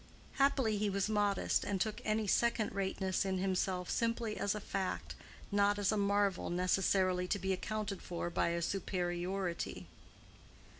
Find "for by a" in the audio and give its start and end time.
8.01-8.63